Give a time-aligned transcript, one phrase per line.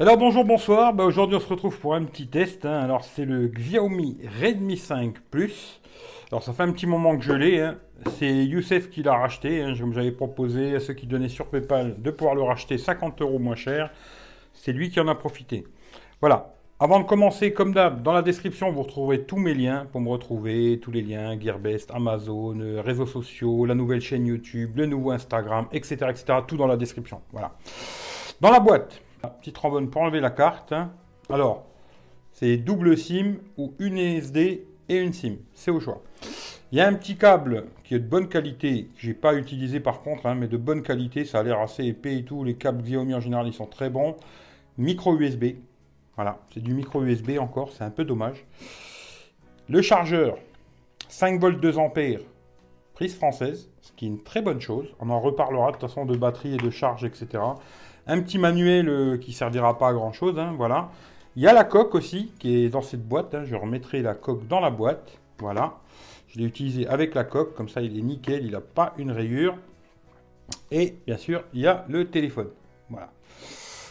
[0.00, 0.94] Alors bonjour, bonsoir.
[0.94, 2.64] Bah, aujourd'hui on se retrouve pour un petit test.
[2.64, 2.80] hein.
[2.80, 5.82] Alors c'est le Xiaomi Redmi 5 Plus.
[6.32, 7.60] Alors ça fait un petit moment que je l'ai.
[7.60, 7.76] hein.
[8.18, 9.60] C'est Youssef qui l'a racheté.
[9.60, 9.74] hein.
[9.74, 13.56] J'avais proposé à ceux qui donnaient sur PayPal de pouvoir le racheter 50 euros moins
[13.56, 13.90] cher.
[14.54, 15.66] C'est lui qui en a profité.
[16.22, 16.54] Voilà.
[16.82, 20.08] Avant de commencer, comme d'hab, dans la description, vous retrouverez tous mes liens pour me
[20.08, 25.10] retrouver, tous les liens, Gearbest, Amazon, euh, réseaux sociaux, la nouvelle chaîne YouTube, le nouveau
[25.10, 26.38] Instagram, etc., etc.
[26.48, 27.20] Tout dans la description.
[27.32, 27.52] Voilà.
[28.40, 30.72] Dans la boîte, petite trombone pour enlever la carte.
[30.72, 30.90] hein.
[31.28, 31.66] Alors,
[32.32, 35.36] c'est double SIM ou une SD et une SIM.
[35.54, 36.02] C'est au choix.
[36.72, 39.80] Il y a un petit câble qui est de bonne qualité, que j'ai pas utilisé
[39.80, 41.24] par contre, hein, mais de bonne qualité.
[41.24, 42.44] Ça a l'air assez épais et tout.
[42.44, 44.16] Les câbles Xiaomi en général, ils sont très bons.
[44.78, 45.56] Micro USB.
[46.16, 48.44] Voilà, c'est du micro USB encore, c'est un peu dommage.
[49.68, 50.36] Le chargeur,
[51.08, 52.20] 5 volts 2 ampères,
[52.94, 54.86] prise française, ce qui est une très bonne chose.
[55.00, 57.42] On en reparlera de toute façon de batterie et de charge, etc.
[58.06, 60.90] Un petit manuel euh, qui servira pas à grand chose, hein, voilà.
[61.36, 63.34] Il y a la coque aussi qui est dans cette boîte.
[63.34, 63.44] hein.
[63.44, 65.78] Je remettrai la coque dans la boîte, voilà.
[66.28, 69.10] Je l'ai utilisé avec la coque, comme ça il est nickel, il n'a pas une
[69.12, 69.56] rayure.
[70.70, 72.48] Et bien sûr, il y a le téléphone,
[72.88, 73.10] voilà.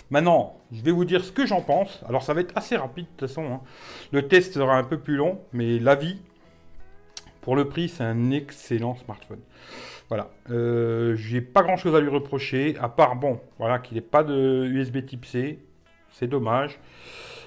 [0.09, 2.01] Maintenant, je vais vous dire ce que j'en pense.
[2.09, 3.45] Alors, ça va être assez rapide de toute façon.
[3.45, 3.61] hein.
[4.11, 6.17] Le test sera un peu plus long, mais l'avis,
[7.41, 9.39] pour le prix, c'est un excellent smartphone.
[10.09, 10.29] Voilà.
[10.49, 14.23] Euh, J'ai pas grand chose à lui reprocher, à part, bon, voilà, qu'il n'ait pas
[14.23, 15.59] de USB type C.
[16.11, 16.79] C'est dommage.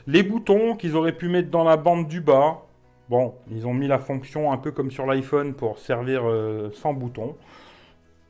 [0.07, 2.63] Les boutons qu'ils auraient pu mettre dans la bande du bas.
[3.09, 6.95] Bon, ils ont mis la fonction un peu comme sur l'iPhone pour servir euh, sans
[6.95, 7.37] bouton.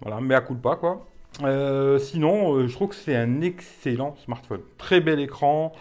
[0.01, 1.07] Voilà, mais à coup de pas, quoi.
[1.43, 4.61] Euh, sinon, euh, je trouve que c'est un excellent smartphone.
[4.79, 5.73] Très bel écran,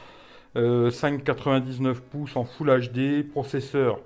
[0.55, 3.99] euh, 5,99 pouces en Full HD, processeur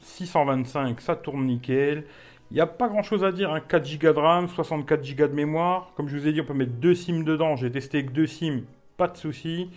[0.00, 2.04] 625, ça tourne nickel.
[2.50, 3.60] Il n'y a pas grand chose à dire, hein.
[3.60, 5.92] 4 Go de RAM, 64 Go de mémoire.
[5.96, 7.56] Comme je vous ai dit, on peut mettre deux SIM dedans.
[7.56, 8.60] J'ai testé avec deux SIM,
[8.96, 9.70] pas de souci.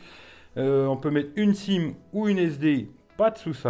[0.57, 3.67] Euh, on peut mettre une SIM ou une SD, pas de souci.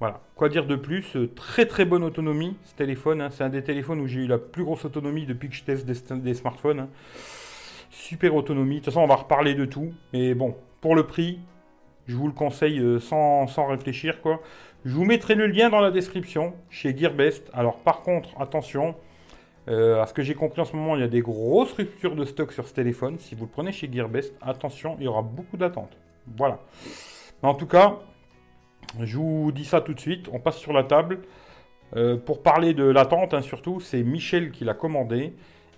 [0.00, 0.20] Voilà.
[0.34, 1.16] Quoi dire de plus?
[1.16, 3.20] Euh, Très très bonne autonomie ce téléphone.
[3.20, 3.28] hein.
[3.30, 5.86] C'est un des téléphones où j'ai eu la plus grosse autonomie depuis que je teste
[5.86, 6.80] des, smartphones.
[6.80, 6.88] hein.
[7.90, 8.76] Super autonomie.
[8.76, 9.92] De toute façon, on va reparler de tout.
[10.12, 11.38] Mais bon, pour le prix,
[12.06, 14.20] je vous le conseille euh, sans, sans réfléchir.
[14.20, 14.40] quoi.
[14.84, 17.50] Je vous mettrai le lien dans la description chez Gearbest.
[17.54, 18.94] Alors par contre, attention.
[19.68, 22.14] euh, à ce que j'ai compris en ce moment, il y a des grosses ruptures
[22.14, 23.18] de stock sur ce téléphone.
[23.18, 25.96] Si vous le prenez chez Gearbest, attention, il y aura beaucoup d'attentes.
[26.36, 26.58] Voilà.
[27.42, 27.98] En tout cas,
[29.00, 30.28] je vous dis ça tout de suite.
[30.32, 31.20] On passe sur la table.
[31.96, 35.32] Euh, pour parler de l'attente, hein, surtout, c'est Michel qui l'a commandé.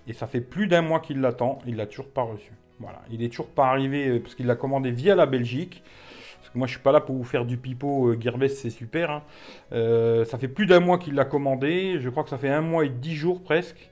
[0.07, 1.59] Et ça fait plus d'un mois qu'il l'attend.
[1.65, 2.51] Il l'a toujours pas reçu.
[2.79, 3.01] Voilà.
[3.09, 5.81] Il est toujours pas arrivé euh, parce qu'il l'a commandé via la Belgique.
[6.57, 8.09] Moi, je suis pas là pour vous faire du pipeau.
[8.09, 9.11] Euh, Gearbest, c'est super.
[9.11, 9.23] hein.
[9.73, 11.99] Euh, ça fait plus d'un mois qu'il l'a commandé.
[11.99, 13.89] Je crois que ça fait un mois et dix jours presque.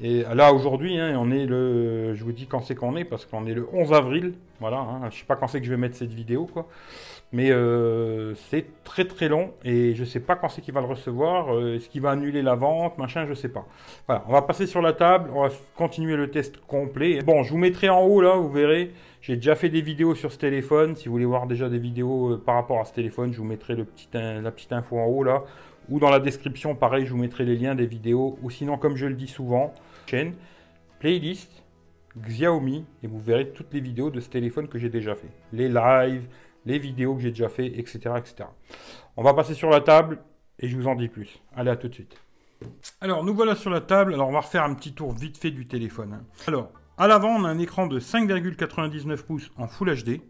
[0.00, 2.14] Et là, aujourd'hui, hein, on est le.
[2.14, 4.34] Je vous dis quand c'est qu'on est, parce qu'on est le 11 avril.
[4.60, 4.78] Voilà.
[4.78, 6.68] Hein, je sais pas quand c'est que je vais mettre cette vidéo, quoi.
[7.34, 10.86] Mais euh, c'est très très long et je sais pas quand c'est qu'il va le
[10.86, 11.52] recevoir.
[11.52, 13.66] euh, Est-ce qu'il va annuler la vente, machin, je sais pas.
[14.06, 17.22] Voilà, on va passer sur la table, on va continuer le test complet.
[17.22, 18.92] Bon, je vous mettrai en haut là, vous verrez.
[19.20, 20.94] J'ai déjà fait des vidéos sur ce téléphone.
[20.94, 23.44] Si vous voulez voir déjà des vidéos euh, par rapport à ce téléphone, je vous
[23.44, 23.84] mettrai le
[24.14, 25.42] la petite info en haut là.
[25.88, 28.38] Ou dans la description, pareil, je vous mettrai les liens des vidéos.
[28.42, 29.74] Ou sinon, comme je le dis souvent,
[30.06, 30.34] chaîne,
[31.00, 31.64] playlist,
[32.16, 35.30] Xiaomi, et vous verrez toutes les vidéos de ce téléphone que j'ai déjà fait.
[35.52, 36.28] Les lives,
[36.66, 38.48] les vidéos que j'ai déjà fait, etc., etc.
[39.16, 40.18] On va passer sur la table
[40.58, 41.40] et je vous en dis plus.
[41.54, 42.16] Allez, à tout de suite.
[43.00, 44.14] Alors, nous voilà sur la table.
[44.14, 46.14] Alors, on va refaire un petit tour vite fait du téléphone.
[46.14, 46.24] hein.
[46.46, 50.20] Alors, à l'avant, on a un écran de 5,99 pouces en Full HD.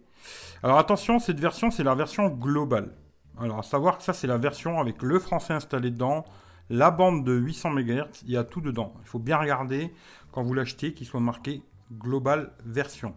[0.63, 2.95] Alors, attention, cette version, c'est la version globale.
[3.39, 6.25] Alors, à savoir que ça, c'est la version avec le français installé dedans,
[6.71, 8.95] la bande de 800 MHz, il y a tout dedans.
[9.03, 9.93] Il faut bien regarder
[10.33, 11.63] quand vous l'achetez qu'il soit marqué
[11.93, 13.15] global version.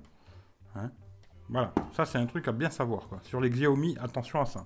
[0.76, 0.92] Hein
[1.50, 3.08] voilà, ça c'est un truc à bien savoir.
[3.08, 3.20] Quoi.
[3.24, 4.66] Sur les Xiaomi, attention à ça.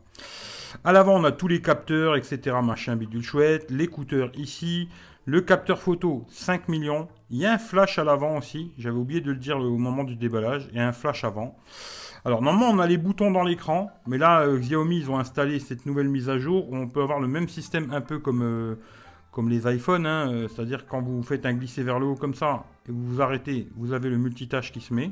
[0.83, 2.55] À l'avant, on a tous les capteurs, etc.
[2.63, 3.69] Machin bidule chouette.
[3.69, 4.89] L'écouteur ici.
[5.25, 7.07] Le capteur photo, 5 millions.
[7.29, 8.71] Il y a un flash à l'avant aussi.
[8.79, 10.67] J'avais oublié de le dire au moment du déballage.
[10.71, 11.55] Il y a un flash avant.
[12.25, 13.91] Alors normalement, on a les boutons dans l'écran.
[14.07, 17.03] Mais là, euh, Xiaomi, ils ont installé cette nouvelle mise à jour où on peut
[17.03, 18.75] avoir le même système un peu comme, euh,
[19.47, 20.07] les iPhones.
[20.07, 20.31] hein.
[20.31, 23.21] Euh, C'est-à-dire quand vous faites un glisser vers le haut comme ça et vous vous
[23.21, 25.11] arrêtez, vous avez le multitâche qui se met.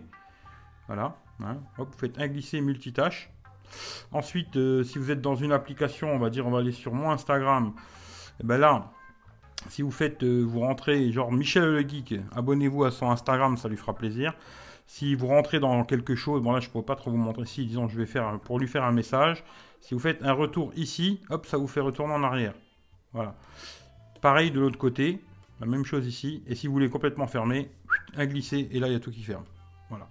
[0.88, 1.16] Voilà.
[1.44, 1.58] Hein.
[1.78, 3.32] Vous faites un glisser multitâche.
[4.12, 6.94] Ensuite, euh, si vous êtes dans une application, on va dire, on va aller sur
[6.94, 7.74] mon Instagram.
[8.40, 8.92] Et ben là,
[9.68, 13.68] si vous faites, euh, vous rentrez, genre Michel le Geek, abonnez-vous à son Instagram, ça
[13.68, 14.34] lui fera plaisir.
[14.88, 17.44] Si vous rentrez dans quelque chose, bon là je ne pourrais pas trop vous montrer
[17.44, 19.44] ici, disons je vais faire pour lui faire un message.
[19.82, 22.54] Si vous faites un retour ici, hop, ça vous fait retourner en arrière.
[23.14, 23.36] Voilà.
[24.22, 25.22] Pareil de l'autre côté,
[25.60, 26.44] la même chose ici.
[26.48, 27.70] Et si vous voulez complètement fermer,
[28.16, 29.46] un glisser et là il y a tout qui ferme.
[29.90, 30.08] Voilà.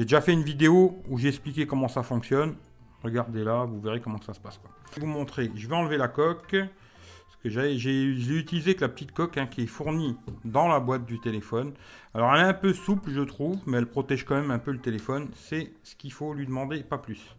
[0.00, 2.54] J'ai déjà fait une vidéo où j'ai expliqué comment ça fonctionne.
[3.02, 4.58] Regardez là, vous verrez comment ça se passe.
[4.94, 5.50] Je vais vous montrer.
[5.54, 6.56] Je vais enlever la coque.
[6.56, 10.16] Parce que j'ai utilisé que la petite coque hein, qui est fournie
[10.46, 11.74] dans la boîte du téléphone.
[12.14, 14.72] Alors elle est un peu souple, je trouve, mais elle protège quand même un peu
[14.72, 15.28] le téléphone.
[15.34, 17.36] C'est ce qu'il faut lui demander, pas plus.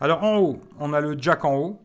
[0.00, 1.80] Alors en haut, on a le jack en haut.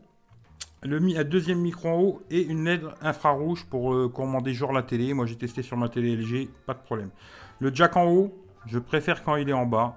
[0.82, 5.12] Le deuxième micro en haut et une LED infrarouge pour euh, commander jour la télé.
[5.12, 7.10] Moi j'ai testé sur ma télé LG, pas de problème.
[7.58, 8.34] Le jack en haut,
[8.66, 9.96] je préfère quand il est en bas.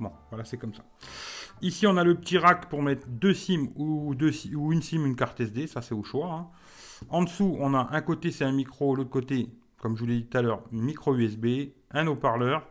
[0.00, 0.84] Bon, voilà, c'est comme ça.
[1.60, 5.40] Ici, on a le petit rack pour mettre deux SIM ou, une SIM, une carte
[5.40, 5.66] SD.
[5.66, 6.32] Ça, c'est au choix.
[6.32, 6.46] Hein.
[7.08, 8.96] En dessous, on a un côté, c'est un micro.
[8.96, 9.48] L'autre côté,
[9.78, 12.66] comme je vous l'ai dit tout à l'heure, micro USB, un haut-parleur.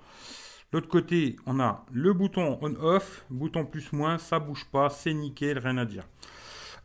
[0.73, 5.77] L'autre côté, on a le bouton on-off, bouton plus-moins, ça bouge pas, c'est nickel, rien
[5.77, 6.07] à dire.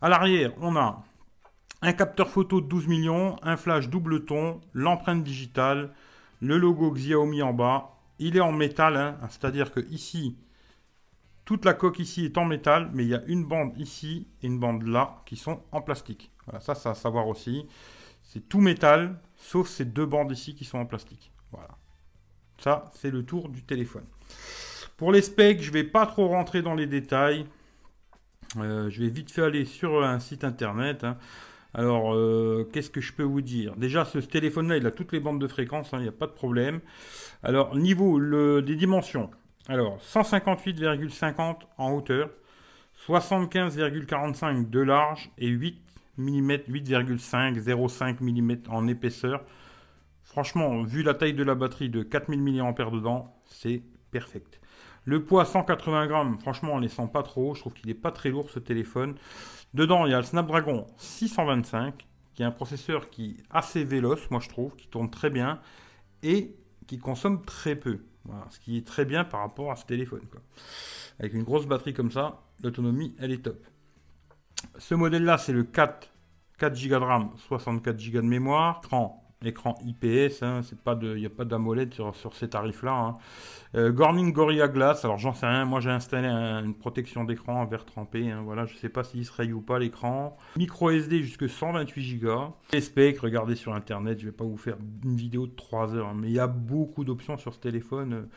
[0.02, 1.04] À l'arrière, on a
[1.82, 5.92] un capteur photo de 12 millions, un flash double ton, l'empreinte digitale,
[6.40, 7.95] le logo Xiaomi en bas.
[8.18, 10.36] Il est en métal, hein, c'est-à-dire que ici,
[11.44, 14.46] toute la coque ici est en métal, mais il y a une bande ici et
[14.46, 16.30] une bande là qui sont en plastique.
[16.46, 17.66] Voilà, ça, c'est à savoir aussi.
[18.22, 21.30] C'est tout métal, sauf ces deux bandes ici qui sont en plastique.
[21.52, 21.68] Voilà.
[22.58, 24.04] Ça, c'est le tour du téléphone.
[24.96, 27.46] Pour les specs, je ne vais pas trop rentrer dans les détails.
[28.56, 31.04] Euh, je vais vite fait aller sur un site internet.
[31.04, 31.18] Hein.
[31.76, 33.76] Alors, euh, qu'est-ce que je peux vous dire?
[33.76, 36.26] Déjà, ce téléphone-là, il a toutes les bandes de fréquence, hein, il n'y a pas
[36.26, 36.80] de problème.
[37.42, 38.18] Alors, niveau
[38.62, 39.30] des dimensions.
[39.68, 42.30] Alors, 158,50 en hauteur,
[43.06, 45.78] 75,45 de large et 8
[46.16, 49.44] mm, 8,5, 0,5 mm en épaisseur.
[50.24, 54.60] Franchement, vu la taille de la batterie de 4000 mAh dedans, c'est perfect.
[55.06, 57.54] Le poids 180 grammes, franchement, on ne les sent pas trop.
[57.54, 59.14] Je trouve qu'il n'est pas très lourd ce téléphone.
[59.72, 62.04] Dedans, il y a le Snapdragon 625,
[62.34, 65.60] qui est un processeur qui est assez véloce, moi je trouve, qui tourne très bien
[66.24, 66.56] et
[66.88, 68.00] qui consomme très peu.
[68.50, 70.22] ce qui est très bien par rapport à ce téléphone.
[71.20, 73.64] Avec une grosse batterie comme ça, l'autonomie, elle est top.
[74.76, 76.10] Ce modèle-là, c'est le 4,
[76.58, 81.14] 4 Go de RAM, 64 Go de mémoire, écran écran IPS, hein, c'est pas de,
[81.14, 82.92] il n'y a pas d'AMOLED sur, ces tarifs-là.
[82.92, 83.16] Hein.
[83.74, 87.66] Euh, Gorning Gorilla Glass, alors j'en sais rien, moi j'ai installé une protection d'écran en
[87.66, 90.36] verre trempé, hein, voilà, je sais pas s'il se raye ou pas l'écran.
[90.56, 92.54] Micro SD jusque 128 Go.
[92.72, 96.14] Les specs, regardez sur internet, je vais pas vous faire une vidéo de 3 heures,
[96.14, 98.28] mais il y a beaucoup d'options sur ce téléphone.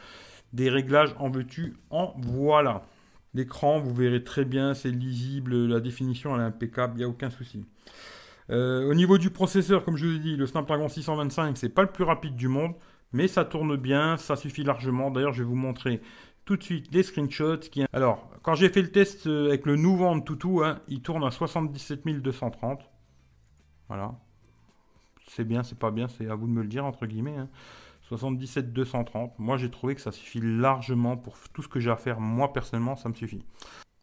[0.54, 2.84] Des réglages en veux-tu, en voilà.
[3.36, 7.08] L'écran, vous verrez très bien, c'est lisible, la définition elle est impeccable, il n'y a
[7.10, 7.64] aucun souci.
[8.50, 11.84] Euh, au niveau du processeur, comme je vous ai dit, le Snapdragon 625, c'est pas
[11.84, 12.74] le plus rapide du monde,
[13.14, 15.12] mais ça tourne bien, ça suffit largement.
[15.12, 16.02] D'ailleurs, je vais vous montrer
[16.46, 17.60] tout de suite les screenshots.
[17.94, 21.32] Alors, quand j'ai fait le test euh, avec le nouveau Antutu, hein, il tourne à
[21.32, 22.82] 77 230.
[23.88, 24.16] Voilà.
[25.28, 27.38] C'est bien, c'est pas bien, c'est à vous de me le dire, entre guillemets.
[28.02, 29.38] 77 230.
[29.38, 32.20] Moi, j'ai trouvé que ça suffit largement pour tout ce que j'ai à faire.
[32.20, 33.44] Moi, personnellement, ça me suffit.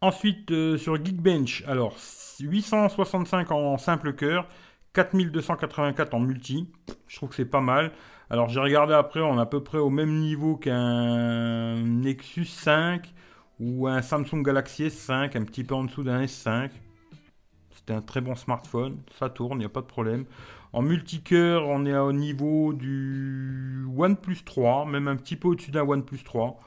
[0.01, 1.95] Ensuite, euh, sur Geekbench, alors
[2.39, 4.47] 865 en simple cœur,
[4.93, 6.71] 4284 en multi.
[7.07, 7.91] Je trouve que c'est pas mal.
[8.29, 13.11] Alors j'ai regardé après, on est à peu près au même niveau qu'un Nexus 5
[13.59, 16.69] ou un Samsung Galaxy S5, un petit peu en dessous d'un S5.
[17.73, 20.25] C'était un très bon smartphone, ça tourne, il n'y a pas de problème.
[20.73, 25.87] En multicœur, on est au niveau du OnePlus 3, même un petit peu au-dessus d'un
[25.87, 26.59] OnePlus 3.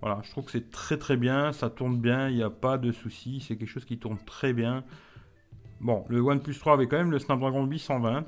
[0.00, 2.76] Voilà, je trouve que c'est très très bien, ça tourne bien, il n'y a pas
[2.76, 4.84] de souci, c'est quelque chose qui tourne très bien.
[5.80, 8.26] Bon, le OnePlus 3 avait quand même le Snapdragon 820.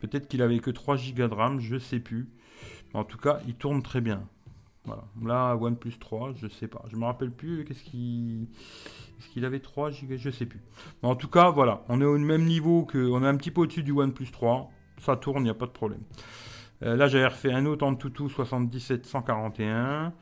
[0.00, 2.28] Peut-être qu'il avait que 3 Go de RAM, je sais plus.
[2.94, 4.26] en tout cas, il tourne très bien.
[4.84, 5.04] Voilà.
[5.22, 6.82] Là, OnePlus 3, je sais pas.
[6.90, 8.48] Je me rappelle plus qu'est-ce qu'il
[9.18, 10.62] est-ce qu'il avait 3 Go, je sais plus.
[11.02, 13.62] en tout cas, voilà, on est au même niveau que on est un petit peu
[13.62, 14.70] au-dessus du OnePlus 3.
[15.00, 16.02] Ça tourne, il n'y a pas de problème.
[16.82, 20.12] Euh, là, j'avais refait un autre en toutou 77-141.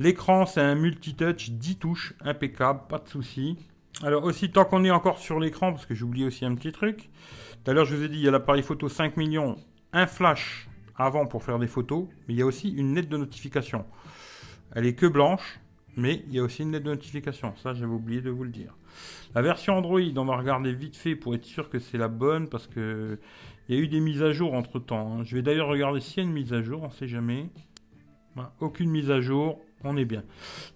[0.00, 3.58] L'écran, c'est un multitouch 10 touches, impeccable, pas de souci.
[4.02, 7.10] Alors aussi, tant qu'on est encore sur l'écran, parce que j'ai aussi un petit truc.
[7.62, 9.56] Tout à l'heure, je vous ai dit, il y a l'appareil photo 5 millions,
[9.92, 13.18] un flash avant pour faire des photos, mais il y a aussi une lettre de
[13.18, 13.84] notification.
[14.74, 15.60] Elle est que blanche,
[15.98, 17.52] mais il y a aussi une lettre de notification.
[17.56, 18.74] Ça, j'avais oublié de vous le dire.
[19.34, 22.48] La version Android, on va regarder vite fait pour être sûr que c'est la bonne,
[22.48, 23.18] parce que
[23.68, 25.18] il y a eu des mises à jour entre temps.
[25.18, 25.24] Hein.
[25.24, 27.50] Je vais d'ailleurs regarder s'il y a une mise à jour, on ne sait jamais.
[28.60, 30.24] aucune mise à jour on est bien.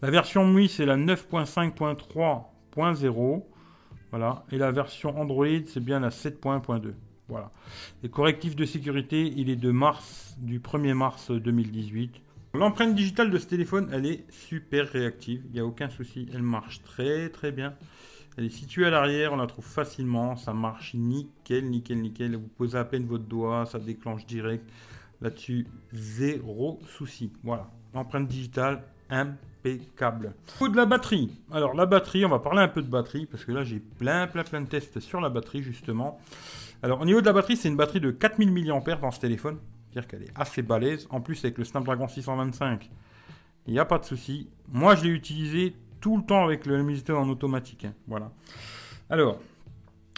[0.02, 3.42] La version MUI, c'est la 9.5.3.0.
[4.10, 4.44] Voilà.
[4.52, 6.92] Et la version Android, c'est bien la 7.2.
[7.28, 7.50] Voilà.
[8.02, 12.22] Les correctifs de sécurité, il est de mars, du 1er mars 2018.
[12.54, 15.42] L'empreinte digitale de ce téléphone, elle est super réactive.
[15.46, 16.28] Il n'y a aucun souci.
[16.32, 17.74] Elle marche très très bien.
[18.36, 20.36] Elle est située à l'arrière, on la trouve facilement.
[20.36, 22.36] Ça marche nickel, nickel, nickel.
[22.36, 24.68] Vous posez à peine votre doigt, ça déclenche direct.
[25.20, 27.32] Là-dessus, zéro souci.
[27.42, 27.70] Voilà.
[27.94, 30.34] L'empreinte digitale, impeccable.
[30.60, 31.30] Au de la batterie.
[31.52, 34.26] Alors la batterie, on va parler un peu de batterie parce que là j'ai plein
[34.26, 36.20] plein plein de tests sur la batterie justement.
[36.82, 39.58] Alors au niveau de la batterie, c'est une batterie de 4000 mAh dans ce téléphone,
[39.90, 41.06] c'est-à-dire qu'elle est assez balèze.
[41.10, 42.90] En plus avec le Snapdragon 625,
[43.66, 44.48] il n'y a pas de souci.
[44.68, 47.86] Moi je l'ai utilisé tout le temps avec le luminosité en automatique.
[47.86, 47.94] Hein.
[48.06, 48.30] Voilà.
[49.08, 49.40] Alors,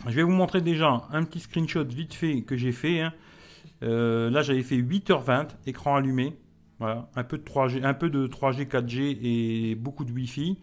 [0.04, 3.00] je vais vous montrer déjà un petit screenshot vite fait que j'ai fait.
[3.00, 3.12] Hein.
[3.82, 6.36] Euh, là j'avais fait 8h20, écran allumé.
[6.78, 10.58] Voilà, un peu de 3G, un peu de 3G, 4G et beaucoup de Wi-Fi.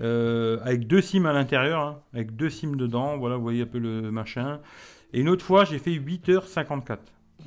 [0.00, 3.66] Euh, avec deux SIM à l'intérieur, hein, avec deux SIM dedans, voilà, vous voyez un
[3.66, 4.60] peu le machin.
[5.12, 6.98] Et une autre fois, j'ai fait 8h54.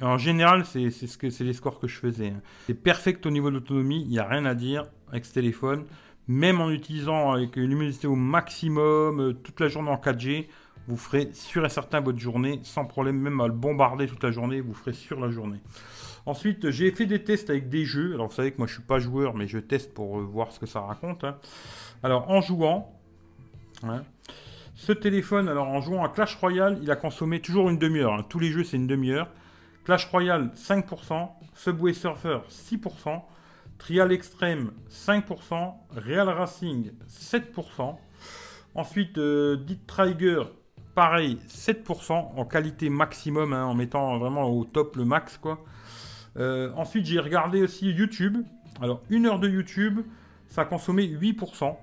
[0.01, 2.27] En général, c'est ce les scores que je faisais.
[2.27, 2.41] Hein.
[2.67, 5.85] C'est perfect au niveau de l'autonomie, il n'y a rien à dire avec ce téléphone.
[6.27, 10.47] Même en utilisant avec une luminosité au maximum, euh, toute la journée en 4G,
[10.87, 14.31] vous ferez sûr et certain votre journée sans problème, même à le bombarder toute la
[14.31, 15.59] journée, vous ferez sur la journée.
[16.25, 18.13] Ensuite, j'ai fait des tests avec des jeux.
[18.15, 20.51] Alors, vous savez que moi, je suis pas joueur, mais je teste pour euh, voir
[20.51, 21.23] ce que ça raconte.
[21.23, 21.37] Hein.
[22.01, 22.99] Alors, en jouant,
[23.83, 24.03] hein,
[24.75, 28.13] ce téléphone, alors en jouant à Clash Royale, il a consommé toujours une demi-heure.
[28.13, 28.25] Hein.
[28.27, 29.29] Tous les jeux, c'est une demi-heure.
[29.83, 31.29] Clash Royale, 5%.
[31.53, 33.21] Subway Surfer, 6%.
[33.77, 35.73] Trial Extreme, 5%.
[35.95, 37.95] Real Racing, 7%.
[38.73, 40.43] Ensuite, euh, Trigger,
[40.95, 45.63] pareil, 7% en qualité maximum, en mettant vraiment au top le max, quoi.
[46.37, 48.37] Euh, ensuite, j'ai regardé aussi YouTube.
[48.81, 50.01] Alors, une heure de YouTube,
[50.47, 51.75] ça a consommé 8%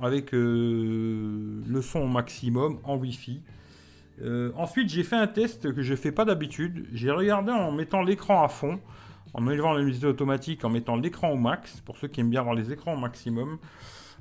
[0.00, 3.42] avec euh, le son au maximum en Wi-Fi.
[4.22, 6.86] Euh, ensuite, j'ai fait un test que je ne fais pas d'habitude.
[6.92, 8.78] J'ai regardé en mettant l'écran à fond,
[9.34, 12.40] en élevant la musique automatique, en mettant l'écran au max, pour ceux qui aiment bien
[12.40, 13.58] avoir les écrans au maximum.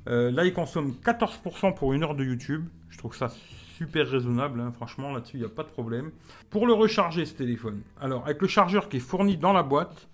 [0.08, 2.65] là, il consomme 14% pour une heure de YouTube.
[2.89, 3.30] Je trouve ça
[3.77, 4.72] super raisonnable, hein.
[4.72, 6.12] franchement là-dessus il n'y a pas de problème.
[6.50, 10.08] Pour le recharger ce téléphone, alors avec le chargeur qui est fourni dans la boîte,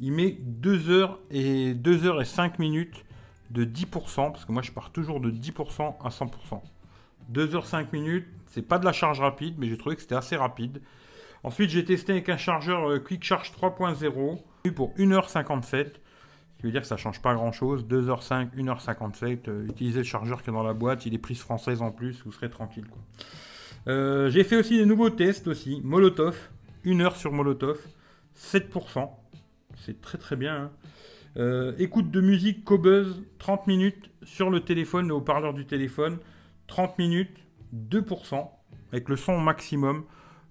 [0.00, 3.04] il met 2 heures et 2 heures et 5 minutes
[3.50, 6.60] de 10%, parce que moi je pars toujours de 10% à 100%.
[7.30, 10.14] 2 heures 5 minutes, c'est pas de la charge rapide, mais j'ai trouvé que c'était
[10.14, 10.80] assez rapide.
[11.42, 15.92] Ensuite j'ai testé avec un chargeur euh, Quick Charge 3.0 pour 1h57
[16.58, 17.84] qui veut dire que ça change pas grand chose.
[17.84, 19.48] 2h05, 1h57.
[19.48, 21.06] Euh, utilisez le chargeur qui est dans la boîte.
[21.06, 22.22] Il est prise française en plus.
[22.24, 22.86] Vous serez tranquille.
[23.86, 25.80] Euh, j'ai fait aussi des nouveaux tests aussi.
[25.84, 26.36] Molotov.
[26.84, 27.78] 1 heure sur Molotov.
[28.36, 29.08] 7%.
[29.76, 30.64] C'est très très bien.
[30.64, 30.70] Hein.
[31.36, 33.22] Euh, écoute de musique Cobuzz.
[33.38, 36.18] 30 minutes sur le téléphone, le haut-parleur du téléphone.
[36.66, 37.38] 30 minutes.
[37.72, 38.50] 2%.
[38.90, 40.04] Avec le son maximum.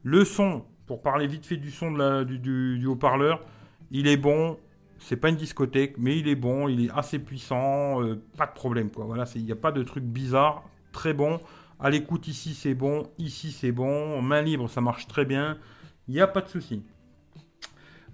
[0.04, 1.92] Le son, pour parler vite fait du son
[2.24, 3.42] du haut-parleur,
[3.92, 4.58] il est bon
[5.00, 8.54] c'est pas une discothèque, mais il est bon, il est assez puissant, euh, pas de
[8.54, 9.06] problème quoi.
[9.06, 11.40] Voilà, il n'y a pas de truc bizarre, très bon.
[11.80, 15.58] À l'écoute ici c'est bon, ici c'est bon, main libre ça marche très bien,
[16.08, 16.84] il n'y a pas de souci.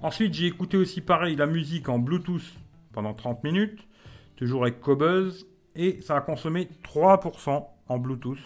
[0.02, 2.44] Ensuite j'ai écouté aussi pareil la musique en Bluetooth
[2.92, 3.88] pendant 30 minutes,
[4.36, 8.40] toujours avec Cobuzz, et ça a consommé 3% en Bluetooth.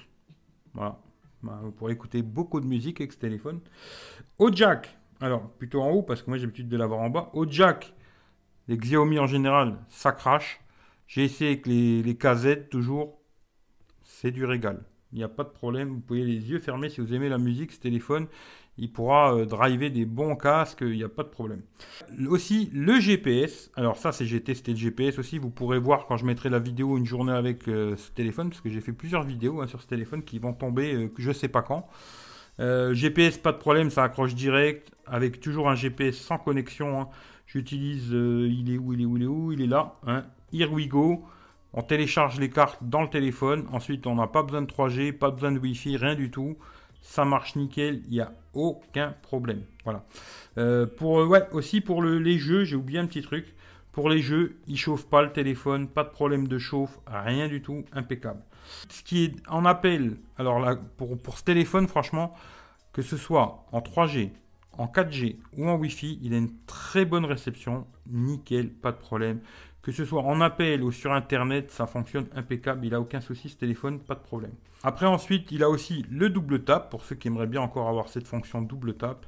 [0.74, 1.00] Voilà,
[1.41, 3.60] bah, vous pourrez écouter beaucoup de musique avec ce téléphone.
[4.38, 7.29] Au jack, alors plutôt en haut parce que moi j'ai l'habitude de l'avoir en bas.
[7.34, 7.94] Au jack,
[8.68, 10.60] les Xiaomi en général, ça crache.
[11.08, 13.20] J'ai essayé avec les, les KZ toujours.
[14.04, 14.84] C'est du régal.
[15.14, 15.90] Il n'y a pas de problème.
[15.90, 17.72] Vous pouvez les yeux fermés si vous aimez la musique.
[17.72, 18.28] Ce téléphone,
[18.78, 20.82] il pourra euh, driver des bons casques.
[20.82, 21.62] Il n'y a pas de problème.
[22.28, 23.72] Aussi, le GPS.
[23.76, 25.38] Alors ça, c'est j'ai testé le GPS aussi.
[25.38, 28.50] Vous pourrez voir quand je mettrai la vidéo une journée avec euh, ce téléphone.
[28.50, 31.30] Parce que j'ai fait plusieurs vidéos hein, sur ce téléphone qui vont tomber euh, je
[31.30, 31.88] ne sais pas quand.
[32.60, 33.90] GPS, pas de problème.
[33.90, 34.92] Ça accroche direct.
[35.06, 37.02] Avec toujours un GPS sans connexion.
[37.02, 37.10] Hein.
[37.48, 39.51] J'utilise, euh, il est où, il est où, il est où?
[39.54, 39.96] Il est là.
[40.06, 40.25] Hein.
[40.54, 41.25] Here we go.
[41.74, 43.66] On télécharge les cartes dans le téléphone.
[43.72, 46.58] Ensuite, on n'a pas besoin de 3G, pas besoin de Wi-Fi, rien du tout.
[47.01, 49.63] Ça marche nickel, il n'y a aucun problème.
[49.86, 50.04] Voilà.
[50.58, 53.56] Euh, pour, ouais, aussi pour les jeux, j'ai oublié un petit truc.
[53.94, 57.62] Pour les jeux, il chauffe pas le téléphone, pas de problème de chauffe, rien du
[57.62, 58.42] tout, impeccable.
[58.89, 62.34] Ce qui est en appel, alors là, pour, pour ce téléphone, franchement,
[62.92, 64.32] que ce soit en 3G,
[64.78, 69.40] en 4G ou en Wi-Fi, il a une très bonne réception, nickel, pas de problème.
[69.82, 73.50] Que ce soit en appel ou sur Internet, ça fonctionne impeccable, il n'a aucun souci
[73.50, 74.52] ce téléphone, pas de problème.
[74.84, 78.10] Après ensuite, il a aussi le double tap, pour ceux qui aimeraient bien encore avoir
[78.10, 79.26] cette fonction double tap.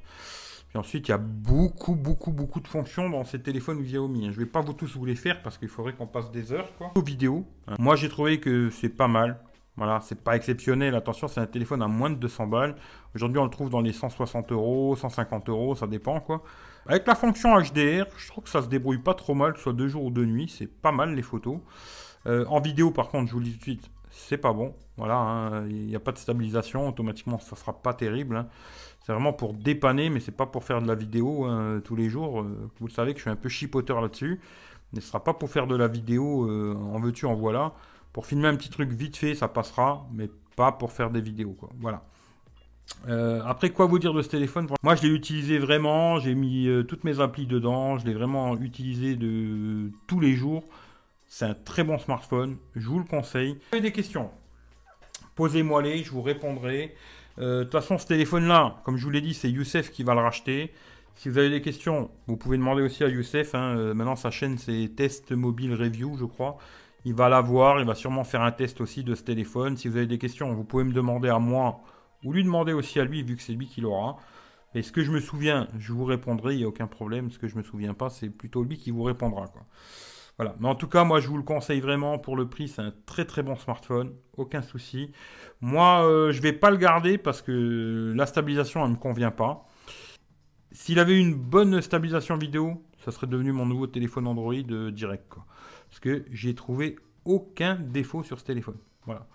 [0.69, 4.25] Puis ensuite, il y a beaucoup, beaucoup, beaucoup de fonctions dans ces téléphones Xiaomi.
[4.25, 6.51] Je ne vais pas vous tous vous les faire parce qu'il faudrait qu'on passe des
[6.51, 6.71] heures.
[6.77, 6.91] Quoi.
[6.95, 7.47] Aux vidéos,
[7.79, 9.39] moi j'ai trouvé que c'est pas mal.
[9.79, 10.93] Voilà, c'est pas exceptionnel.
[10.93, 12.75] Attention, c'est un téléphone à moins de 200 balles.
[13.15, 16.43] Aujourd'hui, on le trouve dans les 160 euros, 150 euros, ça dépend quoi.
[16.85, 19.63] Avec la fonction HDR, je trouve que ça se débrouille pas trop mal, que ce
[19.63, 20.53] soit deux jours ou deux nuits.
[20.53, 21.59] C'est pas mal les photos.
[22.27, 24.75] Euh, en vidéo, par contre, je vous le dis tout de suite, c'est pas bon.
[24.97, 25.65] Voilà, hein.
[25.69, 26.89] il n'y a pas de stabilisation.
[26.89, 28.35] Automatiquement, ça sera pas terrible.
[28.35, 28.47] Hein.
[29.05, 32.09] C'est vraiment pour dépanner, mais c'est pas pour faire de la vidéo hein, tous les
[32.09, 32.41] jours.
[32.41, 34.41] Euh, vous le savez que je suis un peu chipoteur là-dessus.
[34.91, 37.71] ne sera pas pour faire de la vidéo euh, en veux-tu, en voilà.
[38.19, 41.55] Pour filmer un petit truc vite fait, ça passera, mais pas pour faire des vidéos.
[41.79, 42.03] Voilà.
[43.07, 44.67] Euh, après, quoi vous dire de ce téléphone?
[44.83, 46.19] Moi, je l'ai utilisé vraiment.
[46.19, 47.97] J'ai mis euh, toutes mes applis dedans.
[47.97, 50.65] Je l'ai vraiment utilisé de tous les jours.
[51.29, 52.57] C'est un très bon smartphone.
[52.75, 53.53] Je vous le conseille.
[53.53, 54.29] Si vous avez des questions,
[55.35, 56.03] posez-moi les.
[56.03, 56.93] Je vous répondrai.
[57.37, 60.19] De toute façon, ce téléphone-là, comme je vous l'ai dit, c'est Youssef qui va le
[60.19, 60.73] racheter.
[61.15, 63.55] Si vous avez des questions, vous pouvez demander aussi à Youssef.
[63.55, 66.57] Hein, euh, maintenant, sa chaîne, c'est Test Mobile Review, je crois.
[67.05, 69.77] Il va la voir, il va sûrement faire un test aussi de ce téléphone.
[69.77, 71.81] Si vous avez des questions, vous pouvez me demander à moi
[72.23, 74.17] ou lui demander aussi à lui, vu que c'est lui qui l'aura.
[74.75, 77.31] Et ce que je me souviens, je vous répondrai, il n'y a aucun problème.
[77.31, 79.45] Ce que je ne me souviens pas, c'est plutôt lui qui vous répondra.
[80.37, 80.55] Voilà.
[80.59, 82.67] Mais en tout cas, moi, je vous le conseille vraiment pour le prix.
[82.67, 85.11] C'est un très très bon smartphone, aucun souci.
[85.59, 88.99] Moi, euh, je ne vais pas le garder parce que la stabilisation, elle ne me
[88.99, 89.67] convient pas.
[90.71, 95.33] S'il avait une bonne stabilisation vidéo, ça serait devenu mon nouveau téléphone Android euh, direct.
[95.89, 98.77] Parce que j'ai trouvé aucun défaut sur ce téléphone.
[99.05, 99.27] Voilà.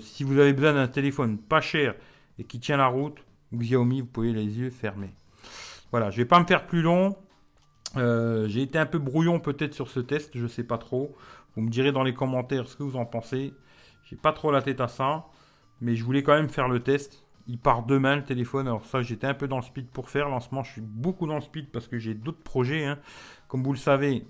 [0.00, 1.94] Si vous avez besoin d'un téléphone pas cher
[2.38, 3.18] et qui tient la route,
[3.54, 5.14] Xiaomi, vous pouvez les yeux fermés.
[5.90, 7.16] Voilà, je vais pas me faire plus long.
[7.96, 11.14] Euh, j'ai été un peu brouillon peut-être sur ce test, je sais pas trop.
[11.54, 13.52] Vous me direz dans les commentaires ce que vous en pensez.
[14.04, 15.26] J'ai pas trop la tête à ça,
[15.80, 17.26] mais je voulais quand même faire le test.
[17.48, 18.68] Il part demain le téléphone.
[18.68, 20.28] Alors ça, j'étais un peu dans le speed pour faire.
[20.28, 22.84] Lancement, je suis beaucoup dans le speed parce que j'ai d'autres projets.
[22.84, 22.98] Hein.
[23.48, 24.24] Comme vous le savez,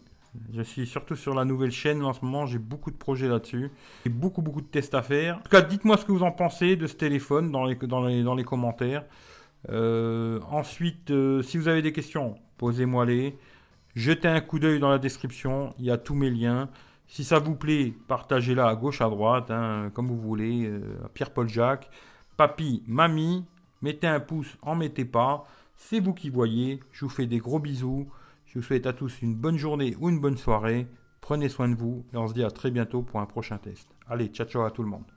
[0.53, 2.47] je suis surtout sur la nouvelle chaîne en ce moment.
[2.47, 3.71] J'ai beaucoup de projets là-dessus.
[4.05, 5.39] J'ai beaucoup, beaucoup de tests à faire.
[5.39, 8.35] En tout cas, dites-moi ce que vous en pensez de ce téléphone dans les, les,
[8.37, 9.05] les commentaires.
[9.69, 13.37] Euh, ensuite, euh, si vous avez des questions, posez-moi-les.
[13.95, 15.75] Jetez un coup d'œil dans la description.
[15.79, 16.69] Il y a tous mes liens.
[17.07, 20.67] Si ça vous plaît, partagez-la à gauche, à droite, hein, comme vous voulez.
[20.67, 20.81] Euh,
[21.12, 21.91] Pierre-Paul Jacques
[22.37, 23.45] papy, mamie,
[23.83, 25.47] mettez un pouce, en mettez pas.
[25.77, 26.81] C'est vous qui voyez.
[26.93, 28.09] Je vous fais des gros bisous.
[28.52, 30.87] Je vous souhaite à tous une bonne journée ou une bonne soirée.
[31.23, 33.88] Prenez soin de vous et on se dit à très bientôt pour un prochain test.
[34.06, 35.10] Allez, ciao ciao à tout le monde.